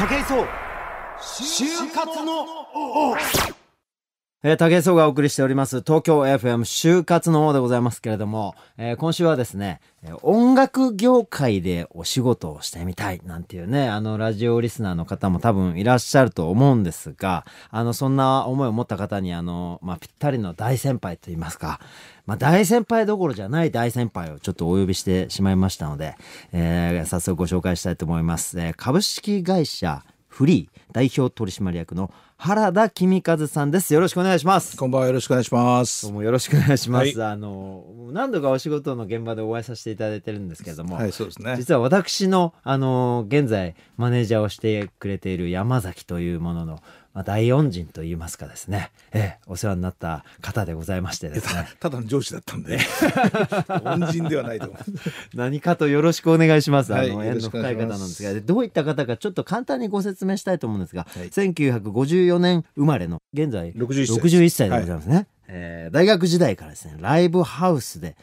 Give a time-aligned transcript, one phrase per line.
[0.00, 0.46] 武井壮
[1.20, 2.46] 就活の
[4.42, 9.82] えー、竹井壮がお送りしております東京 FM 就活の方でございますけれども、えー、今週はですね、
[10.22, 21.78] 音楽業界でお仕事をしてみたいなんていうね、あのラジオリスナーの方も多分いらっしゃると思うんですが、あのそんな思いを持った方にあの、まあ、ぴったりの大先輩といいますか、
[22.24, 26.14] まあ、大先輩どころじゃない大先輩をちょっとお呼びしてしまいましたので、
[26.52, 28.58] えー、早速ご紹介したいと思います。
[28.58, 32.10] え、株式会社フリー代表取締役の
[32.42, 33.92] 原田公和さんです。
[33.92, 34.74] よろしくお願いします。
[34.74, 35.06] こんばんは。
[35.08, 36.06] よろしくお願いします。
[36.06, 37.18] どうもよろしくお願いします。
[37.18, 41.56] はい、あの、何度かお仕事の現場でお会いさせていただいてるんですけれども、はい、そうですね。
[41.58, 51.68] 実は私の、あの、現在マネージャーをしてくれている山崎というものの、まあ、大恩人といいますかですね、ええ、お世話になった方でございましてですね。
[51.80, 52.78] ただの上司だったんで、
[53.84, 55.36] 恩人ではないと思う。
[55.36, 56.94] 何かとよろしくお願いします。
[56.94, 68.16] あの、縁の深い方なんですが、どういった方かちょっと簡単にご説明したいと思うんですが、はい、1954年生まれの、現在61歳 ,61 歳でございますね、はい、えー、大学時代からですね、ライブハウスで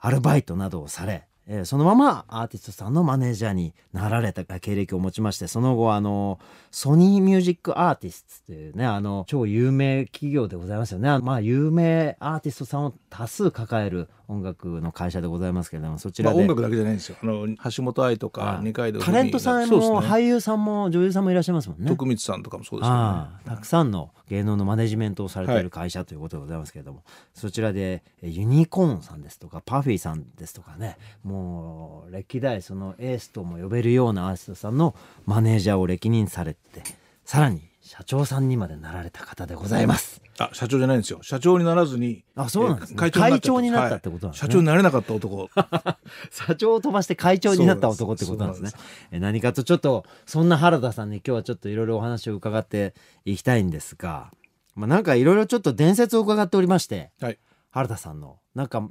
[0.00, 6.40] アルバイトなどをされ、えー、そのままアーティストさんのマネージャーになられた経歴を持ちましてその後あの
[6.72, 11.18] ソニーミュージックアーティストというねあの超有名企業でございますよね。
[11.20, 17.16] まあ有名アーティストさんを多数抱える音楽の会社でございますけれどもそちらで、まあ、音楽だけじゃないんですよ。
[17.22, 21.88] あの橋本愛とか二階堂タレントさんも、ね、俳優さんも女優さんもいらっしゃいますもんね。
[21.88, 23.28] 徳光さんとかもそうですよね。
[23.46, 36.82] たくさんの芸能のマネジメントをされている会社ということでございますけれども、はい、そちらでユニコーンさんですとかパフィーさんですとかねもう歴代そのエースとも呼べるようなアーティストさんのマネージャーを歴任されて
[37.24, 40.20] さらに社長さんにまでなられた方でございます。
[40.38, 41.20] あ、社長じゃないんですよ。
[41.22, 42.24] 社長にならずに。
[42.34, 45.48] あ、そうなんです、ね、会長になったってことなんですね、はい、社長になれなかった男。
[46.32, 48.80] 社長を飛ばして会長になった男ってことなんですね。
[49.12, 54.32] え何かとちょっと、そんな原田さんに今日はちょっといろいろお話を伺っていきたいんですが、
[54.74, 57.38] まあなんかいろいろちょっと伝説を伺っておりまして、はい、
[57.70, 58.38] 原田さんの。
[58.56, 58.82] なんか、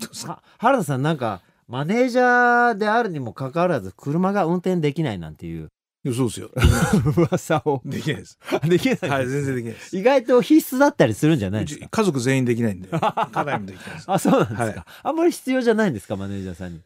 [0.57, 5.71] 原田さんなんか、マネージャーであるにもかかわらず車が運転できないなんていう
[6.13, 6.51] そうですよ。
[7.17, 7.81] 噂を。
[7.85, 8.37] できないです。
[8.67, 9.97] できないはい、全然できないです。
[9.97, 11.87] 意外と必須だったりするんじゃないですか？
[11.89, 12.89] 家族全員できないんで。
[12.89, 12.99] 家
[13.43, 14.05] 内もできないです。
[14.11, 16.81] あ、そうなんですか、はい、あんまり必要じゃないんですか、マネージャーさんに。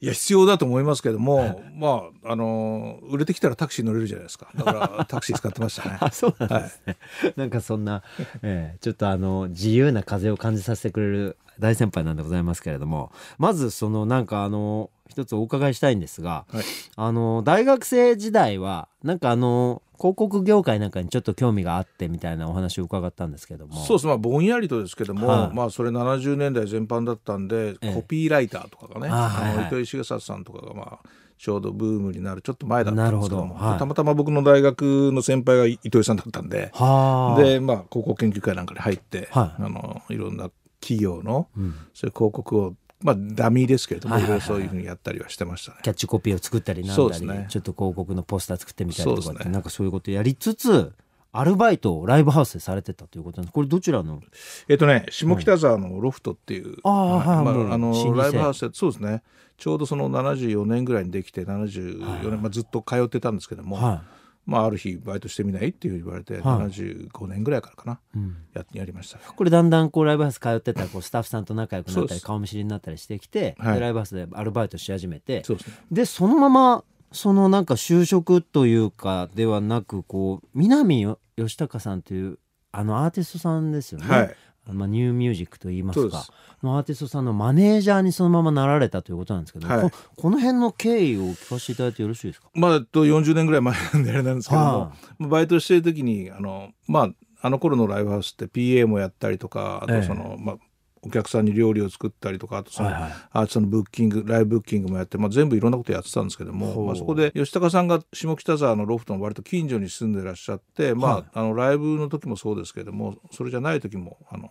[0.00, 4.48] いや、必要だと思いますけども、まあ、あの売れてきたらタクシー乗れるじゃないですか。
[4.54, 5.98] だからタクシー使ってましたね。
[6.00, 6.96] あ、そうなんですね。
[7.22, 8.02] はい、なんかそんな、
[8.42, 16.64] えー、ちょっとあの、自由な風を感じさせてくれる大先輩なんでございますけれども、まずそのなんかあの、一つお伺いしたいんですが、はい、
[16.96, 23.74] あの大学生時代はなんかあの広告業界なんかにちょっと興味があってみたいなお話を伺ったんですけども。
[23.74, 24.06] そうです。
[24.06, 31.08] まあぼんやりとですけども、はい、まあそれ70年代全般だったんで、ええ、コピーライターとかがね、糸井重里さんとかがまあ
[31.40, 45.78] ちょうどブームになるちょっと前だったんですけども、はい、たまたま僕の大学の先輩が糸井さんだったんでで、まあ、広告研究会なんかに入って、はい、あのいろんな企業の、うん、そういう広告をまあ、ダミーですけれども、いろいろそういうふうにやったりはしてましたね。
[45.82, 50.92] キャッチコピーを作ったりなんだり、ね、ちょっと広告のポスター作ってみたりとかって、ね、なんかそういうことやりつつ、
[51.32, 54.20] アルバイトをライブハウスでされてたということなんですこれどちらの？
[54.68, 57.44] えっ、とね下北沢のロフトっていう、はい、あ、はい。
[57.44, 59.22] まあ、あのライブハウスでそうですね。
[59.56, 82.38] ちょうどその74年ぐらいにできて74年、はい、まあ、ずっと通ってたんですけども、はいまあ、ある日バイトしてみないっていう言われて、はい、75年ぐらいからかな、うん、ややりました、これだんだんこうライブハウス通ってたらこうスタッフさんと仲良くなったり顔見知りになったりしてきて、はい、ライブハウスでアルバイトし始めてそで、ね、でそのままそのなんか就職というかではなくこう南吉高さんという
[82.72, 84.36] あのアーティストさんですよね、はい、
[84.72, 86.26] まあ、ニューミュージックといいますか
[86.62, 97.10] のアーティストさんのマネージャーにそのままなられたということなんですけど、はい、ここの辺の経緯を聞かせていただいてよろしいですか、まあ、と40年ぐらい前 なんであれなんですけども、はあ、バイトしてる時にあの、まあ、
[97.42, 100.56] あの頃のライブハウスって PA もやったりとかあとその、ええ、まあ、
[101.02, 114.50] お客さんに料理を作ったりとかあとその、はいはい、アーティストのブッキングライブブッキングもやって、まあ、全部いろんなことやってたんですけども、まあ、そこで吉高さんが下北沢のロフトの割と近所に住んでらっしゃって、まあ、はい、あのライブの時もそうですけどもそれじゃない時もあの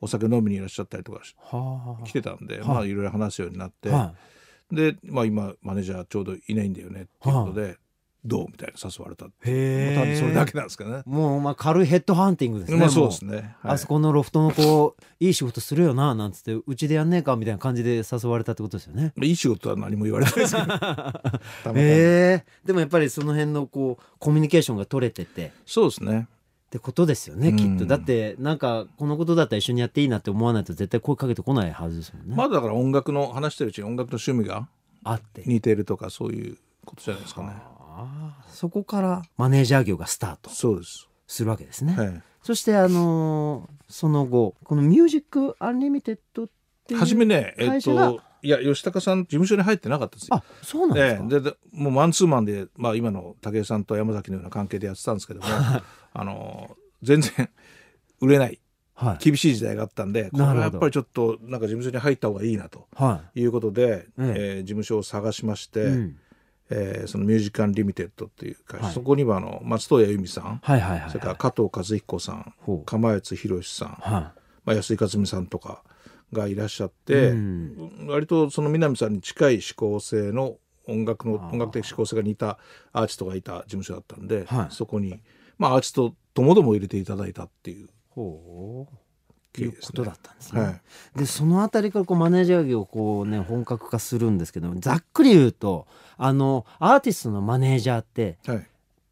[0.00, 1.20] お酒飲みにいらっしゃったりとか
[2.04, 3.90] 来てたんで、まあいろいろ話すようになって、
[4.72, 7.76] で、まあ、今マネージャーちょうどいないんだよねっていうことで。
[8.24, 8.46] どう？
[8.48, 11.02] みたいな誘われたへえ、まあ、それだけなんですかね。
[11.06, 19.12] もうまあ軽いヘッドハンティングですね、まあ、そうですね、はい、あそこのロフトの子いい仕事するよななんつってうちでやんねえかみたいな感じで誘われたってことですよね。
[19.22, 20.74] いい仕事は何も言われないですけど。
[21.74, 25.52] へえでもやっぱりその辺のこうコミュニケーションが取れてて。
[25.66, 26.28] そうですね。
[26.66, 27.84] ってことですよね、きっと。
[27.84, 32.36] だってなんかこのことだったら一緒にやっていいなって思わないと絶対声かけてこないはずですもんね。
[32.36, 34.68] まだだから音楽の話してるうちに音楽の趣味が
[35.02, 35.42] あって。
[35.46, 37.48] 似てるとかそういうことじゃないですかね。
[37.50, 37.79] あ
[38.48, 41.08] そこからマネージャー業がスタートそうです。
[41.26, 41.94] するわけですね。
[41.96, 46.48] はい、そしてあのー、その後このミュージックアンリミテッドっ
[46.86, 50.36] ていう初めねえっといや吉高さん事務所に入ってなかったですよ。
[50.36, 57.50] あそうなんですか、えでもうマンツーマンで、まあ、今の武井さんと山崎のような関係でやってたんですけどもあの全然
[58.20, 58.60] 売れない。
[58.94, 62.86] はい、厳しい時代があったんでこれはやっぱりちょっとなんか事務所に入った方がいいなと
[63.34, 63.42] い。
[63.44, 66.16] うことで、はい、えー、事務所を探しまして、うん、
[66.70, 72.54] えー、そのミュージカンリミテッドっていう会社、はい、そこにはあの松任谷由実さん、はいはいはいはい、それから加藤和彦さん。
[72.86, 74.40] 釜谷宏さん、はい。
[74.64, 75.82] まあ、安井克美さんとか
[76.32, 80.56] がいらっしゃって、うん、割とその南さんに近い思考性の
[80.86, 82.58] 音楽の音楽的思考性が似た
[82.92, 85.20] アーティストがいた事務所だったんで、はい、そこに、
[85.58, 87.88] まあ、アーティストともども入れていただいたっていう。
[88.10, 88.94] ほう
[89.50, 90.60] っていうことだったんですね。
[90.60, 98.66] はい、でその辺りからこうマネージャー業をこうね本格化するんですけどざっくり言うとあのアーティストのマネージャーって、はい、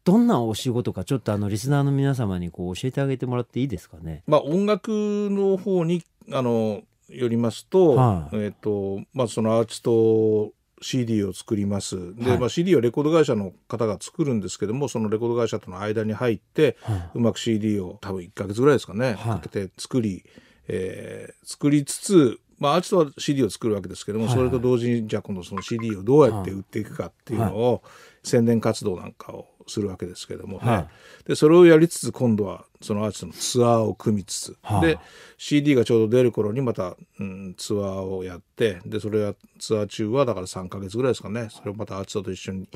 [0.05, 4.23] どんなお仕事かちょっとあのリスナーの皆様にこう教えてあげてもらっていいですかね。
[4.27, 4.89] まあ、音楽
[5.29, 12.15] の方にあのよりますと,、はい、えーとまあ、そのアーティスト CD を作ります。
[12.15, 20.23] で、はい、まあ、CD はレコード会社の方が作るんですけどもそのレコード会社との間に入って、はい、うまく CD を多分1か月ぐらいですかね、はい、かけて作り、
[20.67, 27.83] えー、作りつつまあ、アーティストは CD を作るわけですけども、それと同時にじゃあ今度その CD をどうやって売っていくかっていうのを、
[28.21, 30.87] 宣伝活動なんかをするわけですけども、ね、
[31.25, 34.99] でそれをやりつつ今度はそのアーティストのツアーを組みつつ、で
[35.37, 41.47] CD がちょうど出る頃にまた、うん、ツアーをやってでそれはツアー中はだから3か月ぐらいですかね。
[41.51, 42.69] それをまたアーティストと一緒に、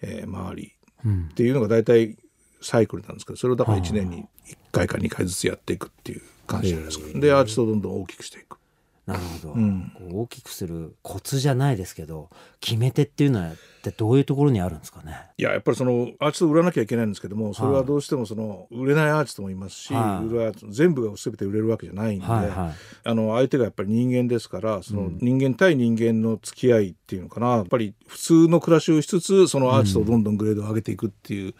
[0.00, 0.72] えー、回り、
[1.04, 2.16] うん、っていうのが大体
[2.60, 7.18] サイクルなんですけどそれをだから1年に1回か2回ずつやっていくっていう感じじゃないですか。
[7.18, 8.58] でアーティストをどんどん大きくしていく。
[9.06, 12.30] なるほど、うん、大きくするコツじゃないですけど
[12.60, 15.14] 決め手っていうのはってどういうところにあるんですかね？
[15.36, 22.74] いややっぱりそのアーティストを売らなきゃいけないんですけどもそれはどうしてもその売れないアーティストもいますし、はい、全部が全て売れるわけじゃないんで、はいはい、
[23.04, 27.56] あの相手がやっぱり人間ですからその人間対人間の付き合いっていうのかな。
[27.56, 31.54] やっぱり普通の暮らしをしつつそのアーティストをどんどんグレードを上げていくっていう、うん、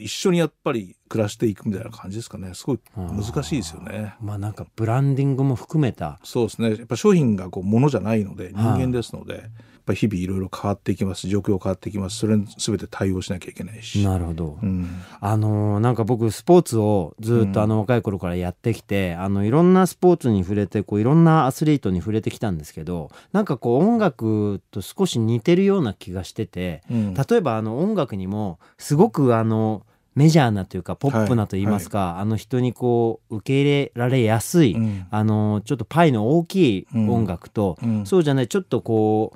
[0.00, 2.54] 一緒にやっぱり暮らしていくみたいな感じですかね。
[2.54, 4.14] すごい難しいですよね。
[4.20, 6.20] まあなんかブランディングも含めた。
[6.24, 6.70] そうですね。
[6.70, 9.44] やっぱ商品がこうものじゃないので人間ですので。
[9.88, 14.04] ぱ日々いろいろ変わっていきます状況変わっていきますそれに全て対応しなきゃいけないし。
[14.04, 29.82] なるほど、うん、あのなんか僕スポーツをずっとあの若い頃からやってきて、うん、あのいろんなスポーツに触れてこういろんなアスリートに触れてきたんですけどなんかこう音楽と少し似てるような気がしてて、うん、例えばあの音楽にもすごくあの
[30.18, 39.32] メジャーなというかポップなと言いますか、はいはい、あの人にこう受け入れられやすい、うん、あのちょっとパイの大きい音楽と、うん、そうじゃないちょっとこ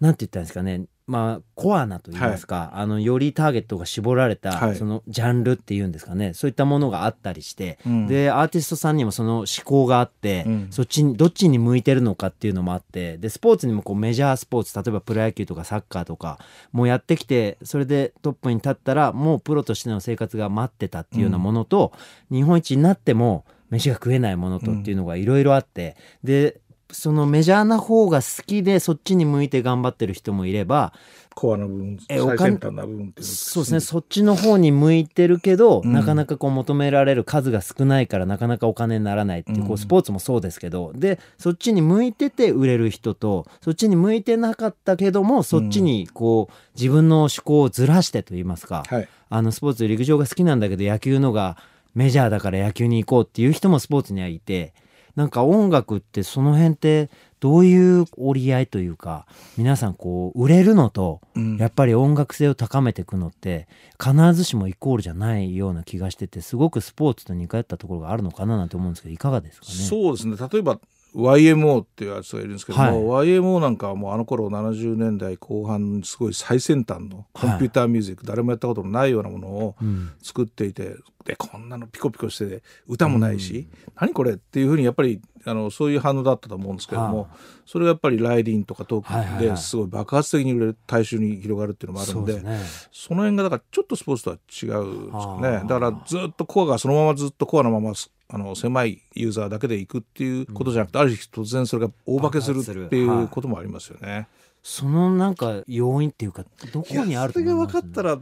[0.00, 6.32] うなんて言ったんですかねまあコアなと言いますか、はい、あのよりターゲットが絞られた、そのジャンルっていうんですかね。
[6.32, 16.38] そういったものがあったりして、うん、でアーティストさんにもその思考があって、うん、そっちにどっちに向いてるのかっていうのもあってでスポーツにもこうメジャースポーツ例えばプロ野球とかサッカーとか
[16.72, 21.92] もうやってきてそれでトップに立ったらもうプロとしての生活が待ってたっていうようなものと、
[22.30, 26.60] うん、日本一になっても飯が食えないものとっていうのがいろいろあって、で
[26.94, 30.92] そのメジャーな方が好きでそっちに向いて頑張ってる人もいれば
[31.34, 40.92] コアな部分最先端な部分ってそうですねそっちの方に向いてるけど、うん、なかなかこう求められる数が少ないからなかなかお金にならないっていう,、こうスポーツもそうですけど。
[40.94, 51.56] でそっちに向いてて売れる人とそっちに向いてなかったけどもそっちにこう自分の思考をずらしてと言いますか、はい、あのスポーツ陸上が好きなんだけど野球のが
[51.94, 54.72] メジャーだから野球に行こうっていう人もスポーツにはいて。
[55.16, 57.08] なんか音楽ってその辺って
[57.40, 61.20] どういう折り合いというか皆さんこう売れるのと
[61.58, 63.68] やっぱり音楽性を高めていくのって
[64.02, 69.72] 必ずしもイコールじゃないような気がしててすごくスポーツと似通ったところがあるのかななんて思うんですけどいかがですかね？
[69.72, 70.36] そうですね。
[70.52, 70.80] 例えば
[71.14, 79.76] YMO っていうやつがいるんですけども、はい、YMO なんかはもうあの頃70年代後半すごい最先端のコンピューターミュージック、はい、誰もやったことのないようなものを
[80.22, 87.28] 作っていて、うん、でこんなのピコピコして歌もないし、うん、何これっていうふうにやっぱりあのそういう反応だったと思うんですけども、
[87.66, 95.68] それがやっぱりライディンとかトークですごい爆発的に売れる大衆に広がるっていうのもあるんで、ね、その辺がだからちょっとスポーツとは違うんですかね。
[95.68, 97.92] だからずっとコアがそのままずっとコアのまま
[98.28, 104.28] あの狭いユーザーだけでいくっていうことじゃなくて、うん、ある日突然それが大化けするっていうこともありますよね。
[104.62, 108.12] そのなんか要因っていうかどこにあるそれが分かったら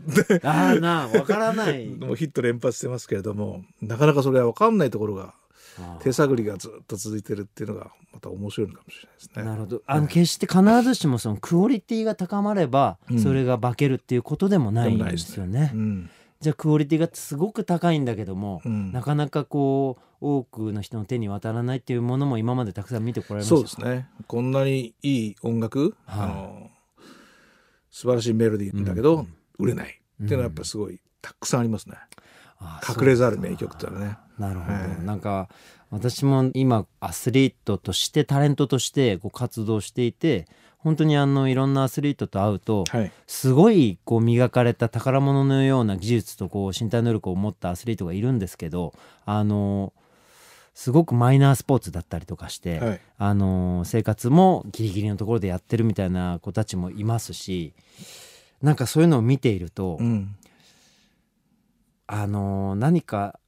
[0.42, 1.86] ああな分からない。
[1.94, 5.34] もうヒット連発してますけれどもなかなかそれは分かんないところが
[6.00, 9.42] 手探りがずっと続いてるっていうのがまた面白いのかもしれないですね。
[9.44, 9.82] なるほど。
[9.86, 15.72] あの決して必ずしもそのクオリティが高まればそれが化けるっていうことでもないんですよね。
[16.42, 23.54] じゃあクオリティがすごく高いんだけども、うん、なかなかこう多くの人の手に渡らないっていうものも今までたくさん見てこられました。
[23.54, 24.08] そうですね。
[24.26, 26.70] こんなにいい音楽、はい、あの
[27.90, 30.00] 素晴らしいメロディーだけど、うん、売れない。
[30.24, 31.96] っていうのはやっぱりすごいたくさんありますね。
[32.88, 34.16] 隠れざる名曲ってのはね。
[34.38, 35.48] なるほど、えー、なんか
[35.90, 40.46] 私も今アスリートとしてタレントとしてこう活動していて
[40.82, 48.92] 本当にあのいろんなアスリートと会うと、はい、すごいこう磨かれた宝物のような技術とこう身体能力を持ったアスリートがいるんですけど
[49.24, 49.92] あの
[50.74, 57.74] すごくマイナースポーツだったりとかして、はい、あの生活もギリギリのところでやってるみたいな子たちもいますし
[58.60, 60.34] なんかそういうのを見ていると、うん、
[62.06, 63.38] あの何か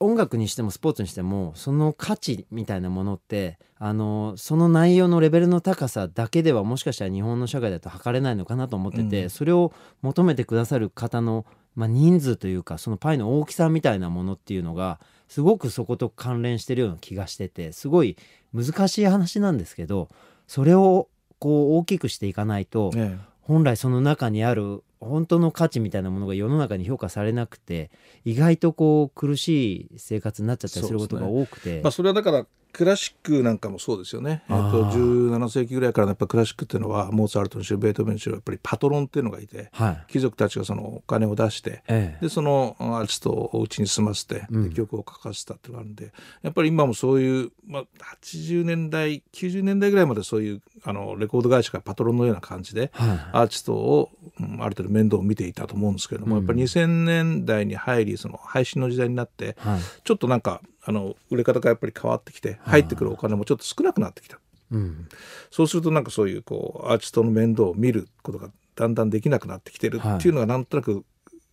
[0.00, 9.72] 音楽にしてもスポーツにしてもその価値みたいなものってあのその内容のレベルの高さだけではもしかしたら日本の社会だと測れないのかなと思ってて、うん、それを
[10.02, 11.46] 求めてくださる方の、
[11.76, 18.16] まあ、人数というかそのパイの大きさみたいなものっていうのがすごくそこと関連してるような気がしててすごい
[18.52, 20.08] 難しい話なんですけど
[20.46, 21.08] それを
[21.38, 27.90] こう大きくしていかないと、ね、本来その中にある本当の価値みたいなものが世の中に評価されなくて
[28.24, 34.42] 意外とこう苦しい生活になっちゃったりすることが多くて、ね、まあ、それはだからクラシックなんかもそうですよね。
[34.50, 46.12] えっと、17世紀ぐらいからやっぱクラシックっていうのはモーツァルトにしろベートーベンにしろやっぱりパトロンっていうのがいて、はい、貴族たちがそのお金を出して、ええ、でそのアーティストをお家に住ませて、うん、曲を書かせたっていうのがあるんで
[46.42, 47.84] やっぱり今もそういう、まあ、
[48.24, 64.38] 80年代90年代ぐらいまでそういうあのレコード会社がパトロンのような感じで、はい、アーティストを、うん、ある程度面倒を見ていたと思うんですけれども、うん、やっぱり2000年代に入りその配信の時代になって、はい、ちょっとなんかあの売れ方がやっぱり変わってきて入ってくるお金もちょっと少なくなってきた、
[64.70, 65.08] うん、
[65.50, 71.04] そうするとなんかそういうこうアーティストの面倒を見ることがだんだんできなくなってきてるっていうのがなんとなく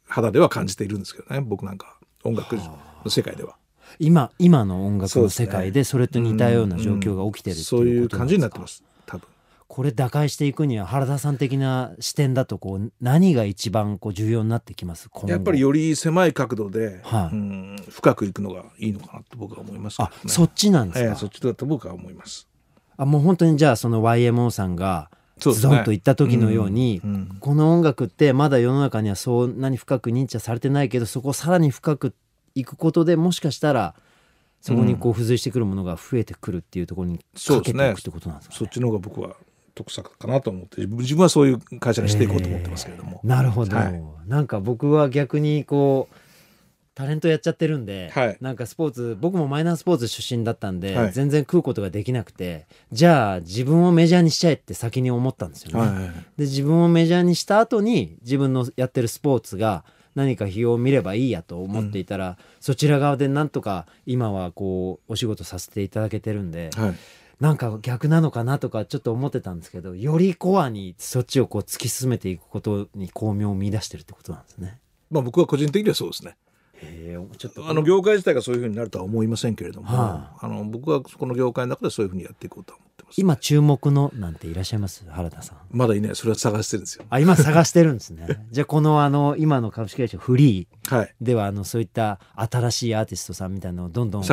[0.07, 3.55] 肌では感じているんですけどね僕なんか音楽の世界では。
[3.99, 8.83] 今今の音楽の世界でそれと似たような状況が起きてるっていうそういう感じになってます
[9.73, 15.09] これ打開していくには原田さん的な視点だとこう何が一番こう重要になってきます？
[15.27, 22.49] やっぱりより狭い角度で、はい、うん深くいくのがいいのかなと僕は思います、ね、あそっちなんですか、そっちだと僕は思います。
[22.97, 32.13] あもう本当にじゃあその YMO さんがズドンと言った時のように、うんうん、この音楽ってまだ世の中にはそんなに深く認知はされてないけどそこをさらに深く
[32.55, 33.95] いくことでもしかしたら
[34.59, 39.37] そこにこう付随してくるものが増えてくるっていうところにかけていくってことなんですか、ね、そっちの方が僕は
[39.73, 46.15] 得策かなと思って自分はそういう会社にしていこうと思ってますけれども、えー、なるほど、はい、なんか僕は逆にこう
[46.93, 55.79] タレントやっちゃってるんで、はい、なんかスポーツ僕もマイナースポーツ出身だったんで、はい、全然食うことができなくてじゃあ自分をメジャーにしちゃえって先に思ったんですよね。
[55.79, 59.85] はい、で自分をメジャーにした後に自分のやってるスポーツが
[60.15, 66.95] 何か日を見ればいいやと思っていたら、うん、そちら側でなんとか今はこうお仕事させていただけてるんで、はい、
[67.41, 74.79] なんか逆なのかなとかちょっと思ってたんですけどよりコアにそっちをこう突き進めていくことに巧妙を見出してるってことなんですね。
[75.09, 76.37] まあ僕は個人的にはそうですね。
[77.37, 77.67] ちょっと。
[77.67, 85.03] あの業界自体がそういうふうになるとは思いませんけれども、はあ、あの僕はこの業界の中でそういうふうにやっていこうと思ってます、今注目のなんていらっしゃいます？
[85.09, 85.57] 原田さん。
[85.71, 86.15] まだいない。
[86.15, 87.05] それは探してるんですよ。
[87.09, 88.27] あ今探してるんですね。
[88.51, 94.23] じゃあこのあの今の株式会社フリーでは、あのそういった新しいアーティストさんみたいなのをどんどん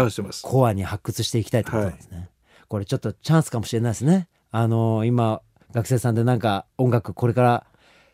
[0.43, 2.29] コアに発掘していきたいってことなんですね、はい、
[2.69, 4.29] これちょっとチャンスかもしれないですね。
[4.51, 7.67] あの今学生さんでなんか音楽これから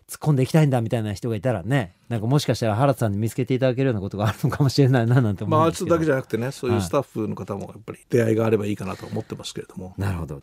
[0.08, 5.56] 突っ込んでいきたいんだみたいな人がいたらねなんかもしかしたら原田さんに見つけていただけるようなことがあるのかもしれないななんて思うんですけど。
[5.56, 10.42] まあアーティストだけじゃなくてねそういうスタッフの方もやっぱり出会いがあればいいかなと思ってますけれども、なるほど。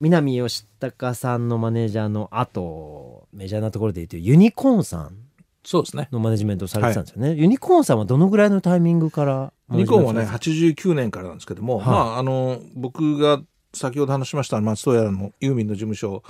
[0.00, 5.16] 南義孝さんのマネージャーのあとメジャーなところでいうとユニコーンさん
[5.64, 6.08] そうですね。
[6.12, 13.40] のマネジメントをされてたんですよね、はい、ユニコーンさんはどのぐらいのタイミングからユニコーンはね89年からなんですけども、はい、まああの僕が
[13.72, 16.22] 先ほど話しました松任谷のユーミンの事務所。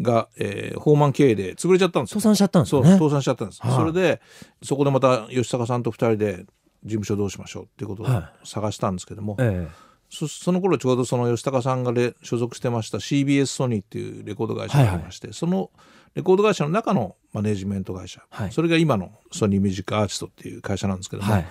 [0.00, 4.22] が、えー、放満経営で潰れちゃったんです倒産しちゃったんですね倒産しちゃったんです、はあ、それで
[4.62, 6.46] そこでまた吉高さんと2人で
[6.82, 7.30] 事務所どう。
[7.30, 8.06] しましょうっていうことを
[8.44, 9.68] 探したんですけども、はいええ、
[10.10, 15.70] そその頃ちょうどその吉高さんが所属してました CBS ソニーっていうレコード会社がありまして、はいはい、その
[16.14, 21.46] レコード会社の中のマネジメント会社、はい、それが今のソニーミュージックアーティストっていう会社なんですけども、はい、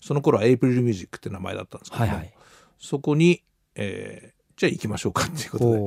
[0.00, 2.34] その頃はエイプリルミュージックって名前だったんですけども、はいはい、
[2.78, 3.42] そこに、
[3.74, 5.78] えー、じゃあ行きましょうかっていうことで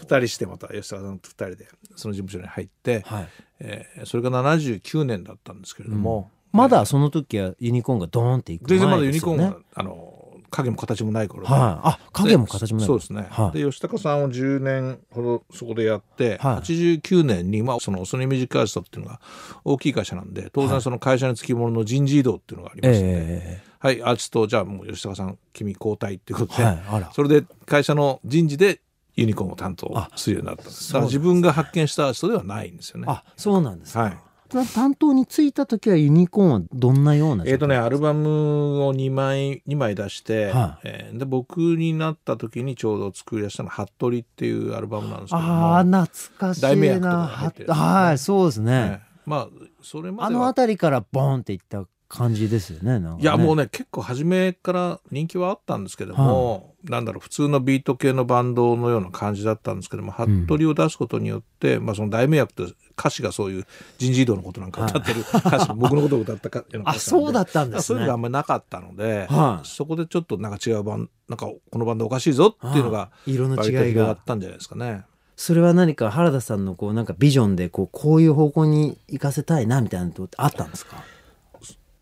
[0.00, 3.28] 2人してまた吉高さんと2人でその事務所に入って、はい、
[3.60, 8.90] えー、それが79年だったんですけれども、うん、まだその時はユニコーンがドーンっていく前ですよね。
[8.90, 10.17] 全然まだユニコーンがあの
[10.50, 12.86] 影も形もない頃で、はい、あ影も形もない。
[12.86, 19.20] そうですね、はい、で吉高さんを10年ほどそこでやって、はい、89年に、まあ、そのソニーミュージックアーティストっていうのが
[19.64, 28.80] 大きい会社なんで当然その会社につきものの人事異動っていうのがありまして、えー、はいアーティストじゃあもう吉高さん君交代っていうことで、はい、それで会社の人事で
[29.16, 30.92] ユニコーンを担当するようになったんです。
[30.92, 33.06] だから自分が発見したアーティストではないんですよね。
[33.08, 46.06] あそうなんですか、はい担当に就いた時はユニコーンはどんなようなえっ、ー、とねアルバムを2枚2枚出して、はい、えー、で僕になった時にちょうど作り出したのは「服部」っていうアルバムなんですけどああ懐
[46.38, 46.68] かしいな。
[46.68, 49.48] 題名役とか入ってる、ね、はいそうですね、ね、まあ
[49.82, 62.66] それまであの辺りからボンっていった感じですよね、ね、いやもうね結構初めから人気はあったんですけども、はい、なんだろう普通のビート系のバンドのような感じだったんですけども、服部を出すことによって、まあ、その大迷惑と
[62.98, 63.66] 歌詞がそういう
[63.98, 67.82] 人事異動のことなんか歌ってる 歌詞、はい、僕のことを歌ったかあ そうだったんですね。
[67.82, 74.08] そういうのがあんまりなかったので、はい、そこでちょっとなんか違うバンなんかこのバンドおかしいぞっていうのが色の違いが。
[74.08, 75.04] あったんじゃないですかね。
[75.36, 80.96] それは何か原田さんのこうなんかビジョンでこうこういう方向に行かせたいなみたいなのってあったんですか？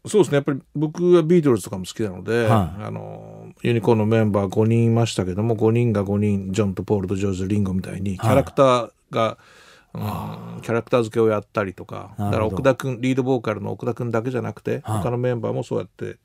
[0.08, 0.36] そうですね。
[0.36, 9.38] やっぱり僕はビートルズとかも好きなので、はい、あのユニコーンのメンバー5人いましたけども5人が5人ジョンとポールとジョージ・リンゴみたいにキャラクターが、
[9.92, 16.18] はい、うん、キャラクター付けをやったりとかだから奥田君リードボーカルの奥田君だけじゃなくて、はい、他のメンバーもそうやって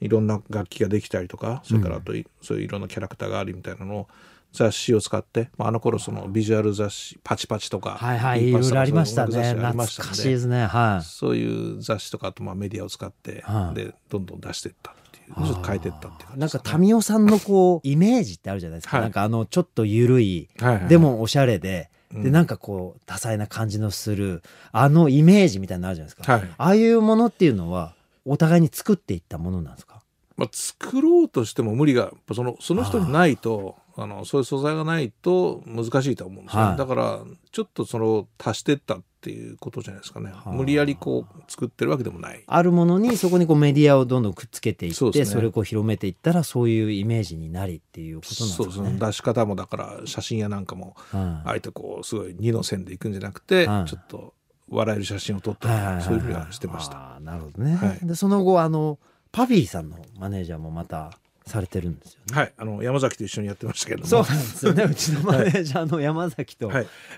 [0.00, 4.08] いろんな楽器ができたりとかそれからあと、うん、そういういろんなキャラクターがあるみたいなのを
[4.52, 9.54] 雑誌を使って、まあ、あの頃そのビジュアル雑誌パチパチとかはいはいいろいろありましたね。
[9.54, 10.66] 懐かしいですね。
[10.66, 11.04] はい。
[11.04, 30.00] そういう雑誌とかあとまあメディアを使って、はい、でどんどん出していったっていうちょっと変えていったっていうね、なんか民生さんのこうイメージってあるじゃないですか、はい、なんかあのちょっと緩い、はいはい、でもおしゃれででなんかこう多彩な感じのするあのイメージみたいなのあるじゃないですか、はい、ああいうものっていうのはお互いに作っていったものなんですか？
[30.38, 37.18] まあ、作ろうとしても無理がそのその人にないとあのそういう素材がないと難しいと思うんですよ、はい、だから
[37.50, 42.44] ちょっとその足してったっていうことじゃないですかね、無理やりこう作ってるわけでもない。
[42.46, 48.70] あるものにそこにこうメディアをどんどんくっつけていってそ,、ね、それをこう広めていったらそういうイメージになりっていうことなんですね。
[48.70, 54.34] そう出し方もだから写真やなんかも、あえてこうすごい二の線でいくんじゃなくて、ちょっと
[54.68, 57.18] 笑える写真を撮ったり、そういうふうにはしてました。
[57.20, 59.00] なるほどね、はい、でその後あの
[59.32, 61.18] パフィーさんのマネージャーもまた
[61.48, 62.52] されてるんですよ、ね、はい。
[62.56, 64.84] あの山崎と一緒にやってましたけどそうなんですよね。
[64.90, 66.70] うちのマネージャーの山崎と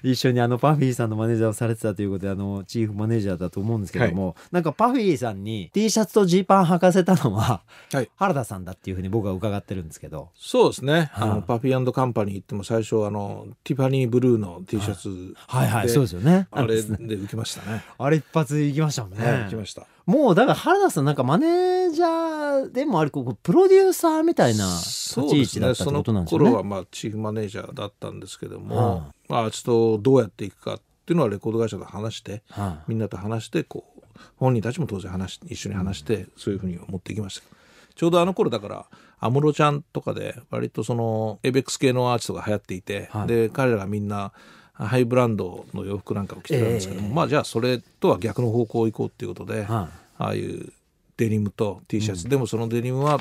[0.02, 7.62] 一緒にあのパフィーさんのマネージャーをされてたということであのチーフマネージャーだと思うんですけども、はい、なんかパフィーさんに T シャツとジーパン履かせたのは、
[7.92, 10.30] はい、原田さんだっていうふうに僕は伺ってるんですけど。
[10.36, 15.68] そうですね、はあ、あのパフィーカンパニー行っても最初あのティファニーブルーの T シャツはい。
[15.68, 15.88] はい。
[15.88, 16.46] そうですよね。
[16.50, 17.84] あれで受けましたね。
[17.98, 26.38] あれ一発行きましたもんね、はい、行きましたもうだから原田さんなんかマネージャーでもあるここプロデューサーみたいな立ち位置だったってことなんですね。
[26.38, 37.46] その頃はまあチーフマネージャーだったんですけども、はあ、まあちょっとどうやっていくかっていうのはレコード会社と話して、はあ、みんなと話してこう本人たちも当然話一緒に話して、そういうふうに持っていきました。
[37.94, 38.86] ちょうどあの頃だから
[39.20, 44.32] 安室ちゃんとかで割とそのエベックス系のアーティストが流行っていて、はい、で彼らがみんな
[44.72, 49.88] ハイブランドの洋服なんかを着てたんですけども、えー、まあじゃあそれとは逆の方向行こうっていうことで、は
[50.20, 50.70] ああいう
[51.16, 53.18] デニムと T シャツ、うん、でもそのデニムは、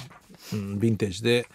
[0.54, 1.48] うん、ヴィンテージで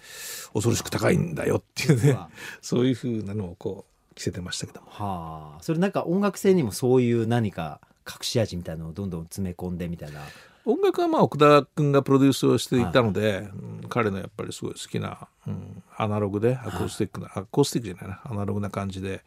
[0.54, 2.18] 恐ろしく高いんだよっていうね。
[2.62, 4.86] そういうふうなのをこう着せてましたけども。
[4.88, 10.22] はあ、それなんか音楽性にもそういう何か隠し味みたいなのをどんどん詰め込んでみたいな。
[10.64, 13.46] 音楽はまあ奥田君がプロデュースをしていたので、はい、う
[13.84, 18.22] ん、彼のやっぱりすごい好きな、うん、アナログでアコースティックな、はい、アコースティックじゃないな。
[18.24, 19.22] アナログな感じで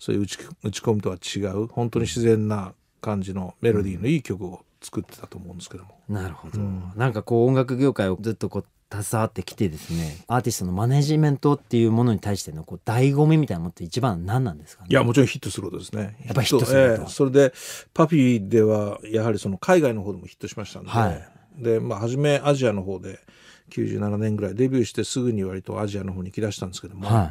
[0.00, 6.00] そういう打ち打ち込みとは違う本当に自然な感じのメロディーのいい曲を作ってたと思うんですけども。
[6.08, 8.64] なるほど、うん、なんかこう音楽業界をずっとこう
[9.02, 14.88] 携わってきてですねアーティストのマネジメントっていうものに対してのこう醍醐味みたいなものって一番何なんですかね？
[14.90, 16.16] いやもちろんヒットすることですね。
[16.26, 17.54] やっぱヒットすること、えー、それで
[17.94, 23.18] パフィーではやはりその海外の方でもヒットしましたんで、はい、でまあ初めアジアの方で
[23.70, 27.24] 97年ぐらいデビューしてすぐに割とアジアの方に行きだしたんですけども、は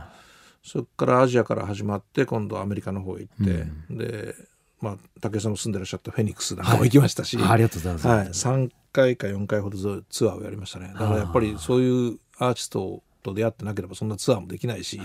[0.64, 3.52] い、そこからアジアから始まって今度アメリカの方へ行って、
[3.92, 4.34] うん、で
[4.82, 8.00] まあ、武井さんも住んでらっしゃったフェニックスなんかも行きましたし、はい、ありがとうございま
[8.34, 9.78] す、はい、3回か4回ほど
[10.10, 10.92] ツアーをやりましたね。
[10.94, 15.00] だからやっぱりそういうアーティストと出会ってなければそんなツアーもできないし、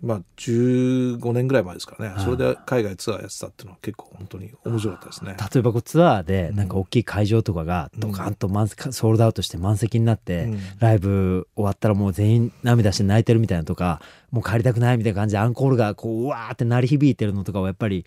[0.00, 5.36] まあ15年ぐらい前ですからね、それで海外ツアーやってたっていうのは結構本当に面白かったですね。
[5.52, 14.00] 例えばこうツアーでなんか大きい会場とかがドカンと満、うん、ソールドアウトして満席になって、うん、ライブ終わったらもう全員涙して泣いてるみたいなとか
[14.30, 18.04] もう帰りたくないみたいな感じでアンコールがこううわーって鳴り響いてるのとかはやっぱり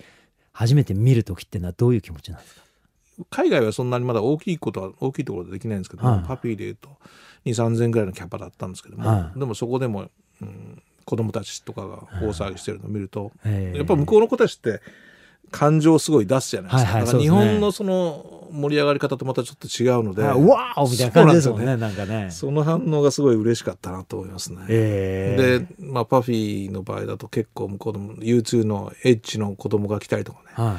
[0.53, 2.61] 初めて見る時ってのはどういう気持ちなんですか？
[3.29, 6.89] 海外はそんなにまだ大きいことは大きいところでできないんですけども、パピーでいうと
[7.45, 10.09] 2 3 0 0 0ぐらいのキャパだったんですけども、でもそこでも、
[10.41, 13.31] うん、子供たちとかが大騒ぎしてるのを見ると、
[13.75, 14.81] やっぱ向こうの子たちって
[15.51, 16.91] 感情をすごい出すじゃないですか。
[16.93, 20.23] はいはい、日本のその盛り上がり方とまたちょっと違うので。
[20.23, 22.29] うわーみたいな感じですもんね、なんかね。
[22.31, 24.65] その反応がすごい嬉しかったなと思いますね。
[24.67, 30.45] で、まあ、パフィーの場合だと結構向こうの U2 のエッジの子供が来たりとかね。
[30.55, 30.75] はい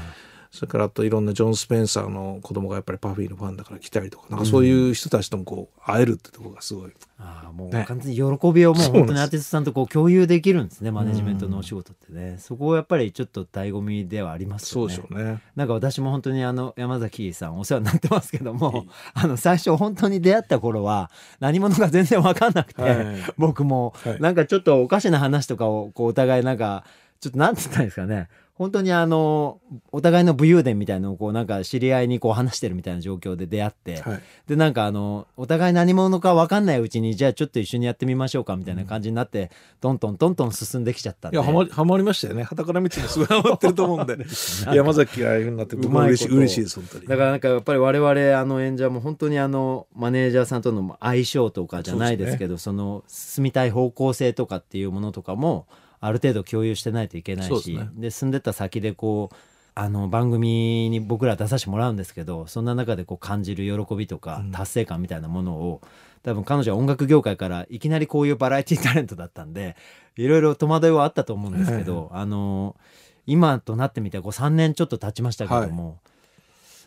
[0.53, 14.95] それからあといろんなジョン・スペンサーの子供がやっぱりパフィーのファンだから来たりとかなんかそういう人たちともこう会えるってところがすごい、うん、ああもう完全に喜びをもう本当にアーティストさんとこう共有できるんですねマネジメントのお仕事ってね、そこはやっぱりちょっと醍醐味ではありますよね。
[14.95, 15.41] そうでしょうね。
[15.57, 18.85] なんか私も本当にあの山崎さんお世話になってますけども
[19.15, 21.11] あの最初本当に出会った頃は
[21.41, 26.85] 何者か全然分かんなくて、はい、僕も、なんかちょっとおかしな話とかをこうお互いなんか
[27.21, 28.29] ちょっとなんて言ったんですかね
[28.63, 39.49] 本当にあのお互いの武勇伝みたいのをこうなんか知り合いにこう話してるみたいな状況で出会って、はい、でなんかあのお互い何者か分かんないうちにじゃあちょっと一緒にやってみましょうかみたいな感じになって、うん、
[39.81, 42.45] トントントントン進んできちゃったいやはまりはまりましたよね。
[42.45, 44.17] はたから見てもすごいハマってると思うんで。
[44.73, 47.07] 山崎がああいうふうになって僕も嬉しい嬉しいです本当に。
[47.09, 55.67] だからなんかやっぱり我々あの演者も本当にあのマネージャーさんとの相性とかじゃないですけどそ、ね,、の進みたい方向性とかっていうものとかも
[56.03, 59.37] ある程度共有してないといけないしで、ね、住んでた先でこう
[59.75, 65.89] あの番組に僕ら出させてもらうんですけどそんな中でこう感じる喜びとか達成感みたいなものを、うん、
[66.25, 69.77] 多分彼女は音楽業界からいきなりこういうバラエティタレントだったんで
[70.17, 72.77] いろいろ戸惑いはあったと思うんですけど、あの
[73.25, 76.12] 今となってみてこう3年ちょっと経ちましたけども、はい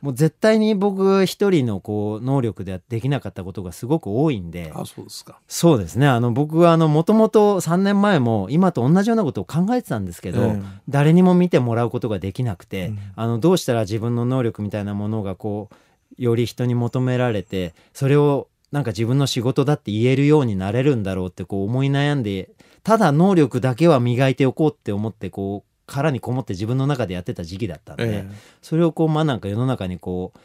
[0.01, 4.71] もう絶対に僕一人のこう能力ではできなかったことがすごく多いんで。
[4.73, 5.39] あそうですか。
[5.47, 6.07] そうですね。
[6.07, 15.75] あの僕はもともと3年前も今と同じようなことを考えてたんですけど、えー、誰にも見てもらうことができなくて、うん、あのどうしたら自分の能力みたいなものがこう
[16.17, 22.49] より人に求められてそれをなんか自分の仕事だって言えるようになれるんだろうってこう思い悩んで
[22.83, 30.39] ただ能力だけは磨いておこうって思ってこう殻にこもって自分の中でやってた時期だったんで、ええ、それをこうまあなんか世の中にこう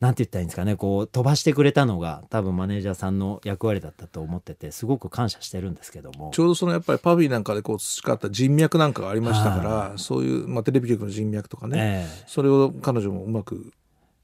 [0.00, 6.30] なんて言ったらいいんですかねこう飛ばしてくれたのが多分マネージャーさんの役割だったと思っててすごく感謝してるんですけども。
[6.34, 13.72] ちょうどそのやっぱりパビーなんかでこう培った人脈なんかがありましたからそういう、まあ、テレビ局の人脈とかね、え、それを彼女もうまく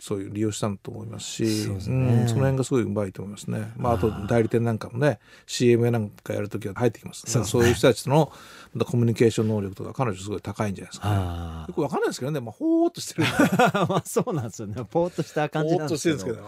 [0.02, 1.76] そういう利用したんと思いますしそ、ね。
[1.78, 3.72] うん、その辺がすごいうまいと思いますね。
[3.76, 8.32] まあ、あと代理店なんかもね CM なんかやるときは入ってきます、ね、そういう人たちとの
[8.84, 13.28] コミュニケーション能力とか彼女すごい高いんじゃないですか、ね、よくわかんないですけどね、まあ、ほーっとしてる
[13.88, 14.74] まあそうなんですよね。
[14.90, 16.24] ぽーっとした感じなんですけど。
[16.24, 16.42] けど。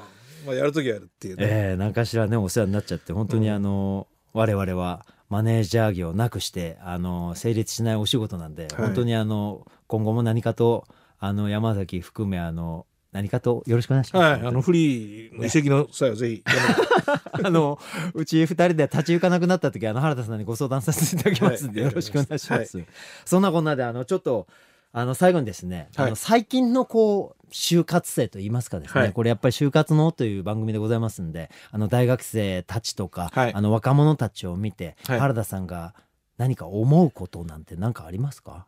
[0.47, 10.87] まあ、やるときはやるっていう、ね、えー、何かしらねお世話になっちゃって本当にあの、うん、我々はマネージャー業なくしてあの成立しないお仕事なんで、はい、本当にあの今後も何かと
[11.19, 14.41] あの山崎含めあの何かとよろしくお願いします。
[14.41, 16.43] はい、あのフリーの遺跡の際はぜひ、
[17.45, 17.79] あの
[18.13, 22.77] うち二人で立ち行かなくなった時あの原田さんにご相談させていただきますんで、はい、よろしくお願いします。
[22.77, 22.87] はい、
[23.25, 24.49] そんなこんなであのちょっと
[24.93, 35.95] あの最後にですね、はい、あの最近のこう就活生といいますかですね、はい、これやっぱり就活のという番組でございますんであの大学生たちとか、はい、あの若者たちを見て、原田さんが
[36.37, 38.67] 何か思うことなんて何かありますか？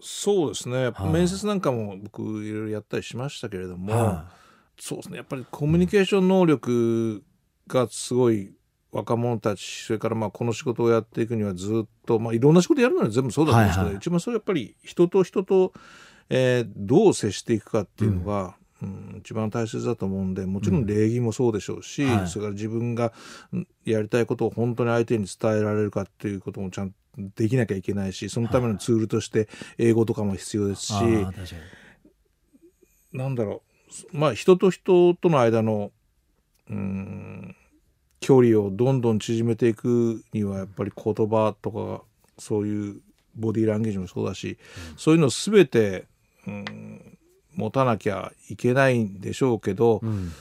[0.00, 4.26] そうですね、面接なんかも僕いろいろやったりしましたけれども、は
[4.78, 5.16] そうですね。
[5.16, 7.22] やっぱりコミュニケーション能力
[7.66, 8.52] がすごい
[8.92, 13.94] 若者たちそれからまあこの仕事をやっていくにはずっと、まあ、いろんな仕事やるのに全部そうだと思うんですけど、はい。
[13.94, 15.72] はい、一番それやっぱり人と人と、
[16.28, 23.12] えー、どう接していくかっていうのが、うん、うん、一番大切だと思うんでもちろん礼儀もそうでしょうし、うんはい、それから自分が
[23.84, 29.48] やりたいことを本当に相手に伝えられるかっていうこともちゃんとできなきゃいけないしそのためのツールとして
[29.78, 31.32] 英語とかも必要ですし、は
[33.12, 33.62] い、なんだろ
[34.12, 34.16] う。
[34.16, 35.92] まあ人と人との間の
[36.68, 37.56] うん
[38.20, 42.02] 距離をどんどん縮めていくにはやっぱり言葉とか
[42.38, 43.00] そういう
[43.36, 44.58] ボディーランゲージもそうだし、
[44.92, 46.06] うん、そういうの全て、
[46.46, 47.18] うん、
[47.54, 50.32] 持たなきゃいけないんでしょうけど、うん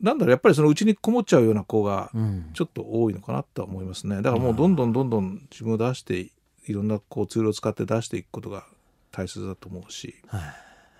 [0.00, 2.10] なんだろうやっぱりそのうちにこもっちゃうような子が
[2.54, 6.30] ちょっと多いのかなとは思いますね、だからもうどんどんどんどん自分を出して
[6.66, 8.64] いろんなこうツールを使って出していくことが
[9.10, 10.42] 大切だと思うし、はい。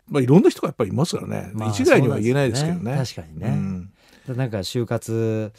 [0.09, 2.93] まあ、いろんな人がやっぱりいますからね、まあ、一概には言えないですけどね。
[2.93, 2.99] ね。
[2.99, 5.53] 確かにね、うん、なんか就活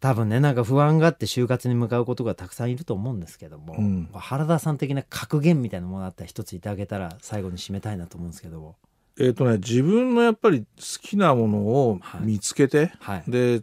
[0.00, 8.76] 多分ねなんか不安があって就活に向かうことがたくさんいると思うんですけども、うん、原田さん的な格言みたいなものあったら一ついてあげたら最後に締めたいなと思うんですけど
[9.18, 10.66] えーとね、自分のやっぱり好
[11.02, 13.62] きなものを見つけて、はい、で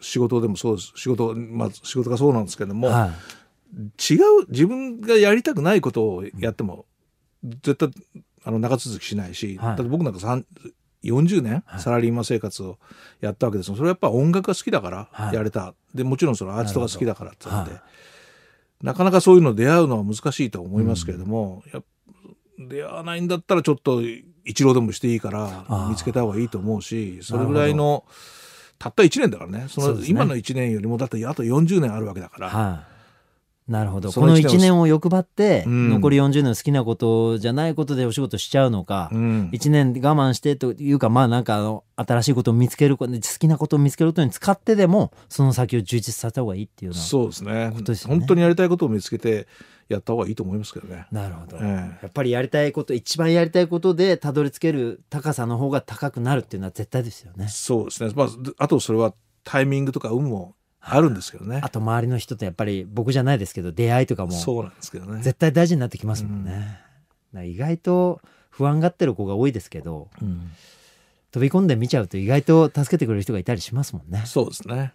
[0.00, 0.92] 仕事でもそうです。
[0.96, 6.86] 仕事,、まあ、仕事がそうなんですけども、はい、違う自分がやりたくないことをやっても、
[7.42, 7.90] 絶対
[8.44, 10.18] あの長続きしないし、はい、だって僕なんか
[11.04, 12.78] 40年サラリーマン生活を
[13.20, 17.72] やったわけですそれはやっぱ音楽が好きだからやれた、はい、でもちろんそのアーティストが好きだからって言って、
[18.82, 21.62] なかなかそういうの出会うのは難しいと思いますけれども、
[22.58, 24.02] うん、出会わないんだったらちょっと
[24.44, 28.04] 一浪でもしていいから見つけた方がいいと思うしそれぐらいの
[28.80, 29.66] たった1年だからね。
[29.68, 32.48] その今の1年よりもだってあと40年あるわけだから。
[32.48, 32.90] はい。
[33.70, 34.10] なるほど。
[34.10, 47.70] この1年を欲張って、うん、残り40年好きなことじゃないことでお仕事しちゃうのか、うん、1年我慢してというかまあなんかあの新しいことを見つける好きなことを見つけることに使ってでもその先を充実させた方がいいっていうそうですね。
[47.72, 48.16] ことですね。
[48.16, 49.46] 本当にやりたいことを見つけて
[49.94, 51.06] やった方がいいと思いますけどね。
[51.10, 57.48] なるほど、えー、やっぱりやりたいこと一番やりたいことでたどり着ける高さの方が高くなるっていうのは絶対ですよね。
[57.48, 61.60] そうですね、まあ、あとそれはタイミングとか運もあるんですけどね。
[61.62, 66.78] あと周りの人とやっぱり僕じゃないですけど出会いとかもそうなんですけどね絶対大事になってきますもんね。
[67.34, 70.50] うん、意外と不安がってる子が多いですけど、うん、
[71.32, 74.22] 飛び込んで見ちゃうと意外と助けてくれる人がいたりしますもんね。
[74.26, 74.92] そうですね。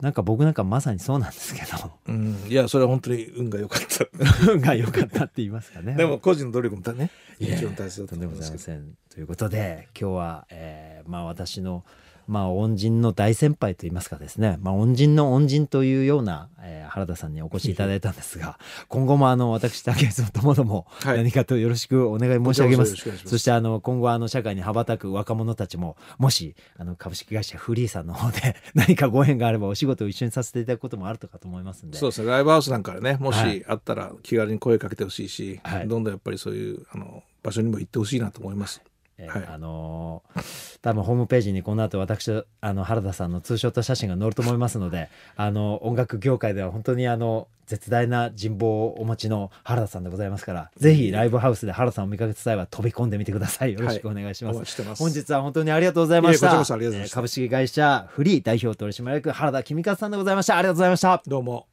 [0.00, 4.06] なんか僕なんかまさにそうなんですけど、うん、いやそれは本当に運が良かった。
[4.50, 5.94] 運が良かったって言いますかね。
[5.94, 8.80] でも個人の努力もねもちろん大切だと思いますけど。
[9.14, 11.84] ということで今日は、えー、まあ私の
[12.26, 18.58] まあ、恩人の大先輩といいますかですね、まあ、恩人の恩人というような、えー、原田さんにお越しいただいたんですが、
[18.88, 23.08] 今後もあの私、竹内ともども何かとよろしくお願い申し上げます。
[23.08, 31.98] はい、そしてあの今後あの社会に羽ばたく若者たちも、もしあの株式会社フリーさんの方で 何かご縁があればお仕事を一緒にさせていただくこともあるとかと思いますんで。
[31.98, 38.82] そうですね、ライブハウスなんかでね、もしあったら気軽に声かけてほしいし、はい、どんどんやっぱりそういうあの場所にも行ってほしいなと思います。
[39.18, 53.72] えーはい、あのー、多分ホームページにこの後私あの原田さんのツーショット写真が載ると思いますのであの音楽業界では本当にあの絶大な人望をお持ちの原田さんでございますから、ぜひライブハウスで原田さんを見かけた際は飛び込んでみてください。
[53.72, 54.56] よろしくお願いします。
[54.56, 56.46] はい、ます本日は本当にありがとうございました。
[56.48, 60.58] え株式会社フリー代表取締役原田公和さんでございました。
[60.58, 61.22] ありがとうございました。
[61.26, 61.66] どうも。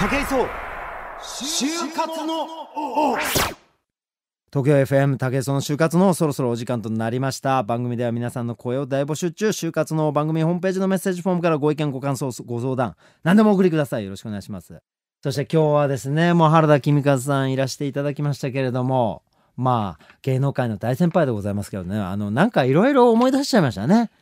[0.00, 0.46] 武井壮
[1.22, 3.16] 就活の王
[4.54, 7.64] 東京 FM 竹その就活のそろそろお時間となりました。
[7.64, 9.48] 番組では皆さんの声を大募集中。
[9.48, 14.04] 就活の番組ホームページのメッセージフォームからご意見ご感想ご相談何でもお送りください。
[14.04, 14.80] よろしくお願いします。
[15.24, 19.24] そして今日はですねもう原田公和さんいらしていただきましたけれども
[19.56, 21.98] まあ芸能界の大先輩でございますけどね。
[21.98, 24.12] あのなんかいろいろ思い出しちゃいましたね。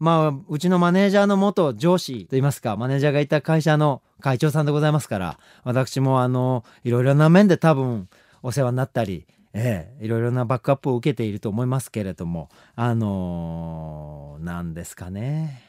[0.00, 8.08] まあうちのマネージャーの元上司といいますかマネージャーがいた会社の会長さんでございますから私もあのいろいろな面で多分
[8.42, 15.62] お世話になったりええ、いろいろなバックアップを受けていると思いますけれどもあのー、ですかね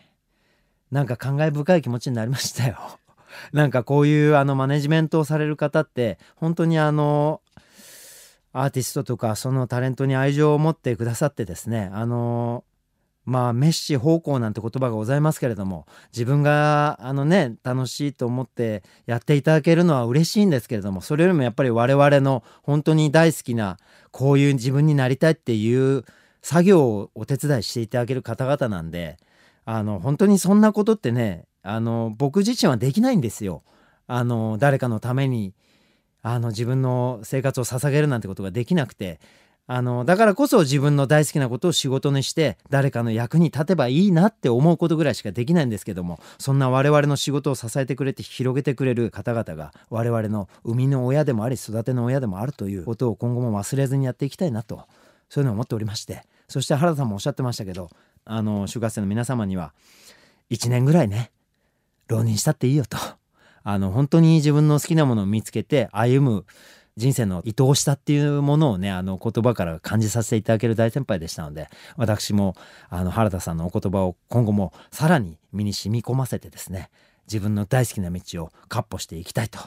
[0.91, 2.77] なんか感慨深い気持ちになりましたよ。
[3.53, 7.41] なんかこういうあのマネジメントをされる方って本当にあの
[8.53, 12.63] アーティストとかそのタレントに愛情を持ってくださってですねあの
[13.29, 23.77] まあメッシ方向なんて言葉がございますけれども自分があのね楽しいと思ってやっていただけるのは嬉しいんですけれどもそれよりもやっぱり我々の本当に大好きな
[24.11, 26.03] こういう自分になりたいっていう
[26.41, 29.17] 作業をお手伝いしていただける方々なんで
[29.65, 33.63] あの本当にそんなことってねあの僕自身はできないんですよ。
[34.07, 35.53] あの誰かのために
[36.23, 39.19] あの自分の生活を捧げるなんてことができなくて
[39.71, 54.87] あのだからこそ自分の大好きなことを仕事にして誰かの役に立てばいいなって思うことぐらいしかできないんですけどもそんな我々の仕事を支えてくれて広げてくれる方々が我々の生みの親でもあり育ての親でもあるということを今後も忘れずにやっていきたいなと
[55.29, 57.91] そういうのを思っておりましてそして原田さんもおっしゃってましたけど
[58.25, 59.75] あの就活生の皆様には
[60.49, 61.29] 1年ぐらいね
[62.07, 62.97] 浪人したっていいよと
[63.61, 66.45] あの本当に自分の好きなものを見つけて歩む
[66.99, 72.55] 人生の愛おしさっていうものをねあの言葉から感じさせていただける大先輩でしたので私も
[72.89, 76.89] あの原田さんのお言葉を今後もさらに身に染み込ませてですね
[77.25, 79.59] 自分の大好きな道を闊歩していきたいと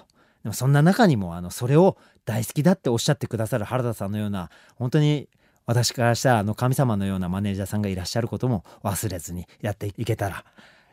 [0.42, 5.30] でもそんな中にもあのそれを大好きだっておっしゃってくださる原田さんのような本当に
[5.64, 10.44] 私からしたらあの神様のようなマネージャーさんがいらっしゃることも忘れずにやっていけたら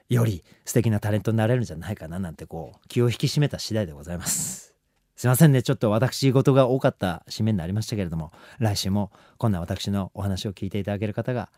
[0.08, 4.79] より素敵なタレントになれるんじゃないかななんてこう気を引き締めた次第でございます。
[5.19, 5.62] すいませんね。
[5.62, 11.49] ちょっと私事が多かった締めになりましたけれども、来週もこんな私のお話を聞いていただける方が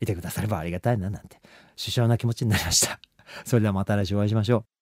[0.00, 1.42] いてくださればありがたいななんて、
[1.76, 3.00] 首相な気持ちになりました。
[3.44, 4.81] それではまた来週お会いしましょう。